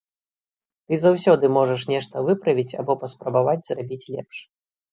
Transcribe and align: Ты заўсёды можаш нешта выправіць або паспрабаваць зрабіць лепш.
Ты 0.87 0.93
заўсёды 1.03 1.45
можаш 1.59 1.85
нешта 1.93 2.25
выправіць 2.31 2.77
або 2.81 2.99
паспрабаваць 3.07 3.59
зрабіць 3.71 4.05
лепш. 4.13 4.37